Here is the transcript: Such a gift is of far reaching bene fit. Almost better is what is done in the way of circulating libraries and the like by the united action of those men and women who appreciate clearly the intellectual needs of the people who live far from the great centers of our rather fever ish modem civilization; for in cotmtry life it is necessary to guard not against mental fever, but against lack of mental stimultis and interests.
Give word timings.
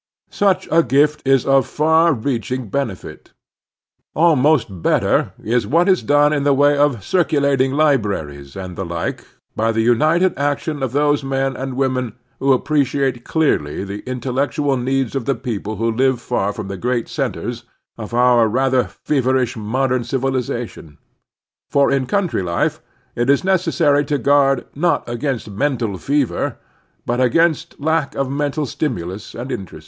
Such 0.31 0.67
a 0.71 0.81
gift 0.81 1.21
is 1.27 1.45
of 1.45 1.67
far 1.67 2.11
reaching 2.13 2.69
bene 2.69 2.95
fit. 2.95 3.33
Almost 4.15 4.81
better 4.81 5.33
is 5.43 5.67
what 5.67 5.87
is 5.87 6.01
done 6.01 6.33
in 6.33 6.43
the 6.43 6.55
way 6.55 6.75
of 6.75 7.03
circulating 7.05 7.73
libraries 7.73 8.55
and 8.55 8.75
the 8.75 8.83
like 8.83 9.23
by 9.55 9.71
the 9.71 9.81
united 9.83 10.35
action 10.39 10.81
of 10.81 10.93
those 10.93 11.23
men 11.23 11.55
and 11.55 11.75
women 11.75 12.15
who 12.39 12.51
appreciate 12.51 13.23
clearly 13.23 13.83
the 13.83 13.99
intellectual 14.09 14.75
needs 14.75 15.15
of 15.15 15.25
the 15.25 15.35
people 15.35 15.75
who 15.75 15.91
live 15.91 16.19
far 16.19 16.51
from 16.51 16.67
the 16.67 16.77
great 16.81 17.07
centers 17.07 17.65
of 17.95 18.11
our 18.11 18.47
rather 18.47 18.85
fever 18.85 19.37
ish 19.37 19.55
modem 19.55 20.03
civilization; 20.03 20.97
for 21.69 21.91
in 21.91 22.07
cotmtry 22.07 22.43
life 22.43 22.81
it 23.15 23.29
is 23.29 23.43
necessary 23.43 24.03
to 24.03 24.17
guard 24.17 24.65
not 24.73 25.07
against 25.07 25.47
mental 25.51 25.99
fever, 25.99 26.57
but 27.05 27.21
against 27.21 27.79
lack 27.79 28.15
of 28.15 28.31
mental 28.31 28.65
stimultis 28.65 29.39
and 29.39 29.51
interests. 29.51 29.79